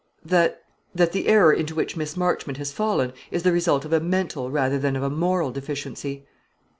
"That 0.25 0.63
that 0.95 1.11
the 1.11 1.27
error 1.27 1.53
into 1.53 1.75
which 1.75 1.95
Miss 1.95 2.17
Marchmont 2.17 2.57
has 2.57 2.71
fallen 2.71 3.13
is 3.29 3.43
the 3.43 3.51
result 3.51 3.85
of 3.85 3.93
a 3.93 3.99
mental 3.99 4.49
rather 4.49 4.79
than 4.79 4.95
of 4.95 5.03
a 5.03 5.11
moral 5.11 5.51
deficiency." 5.51 6.25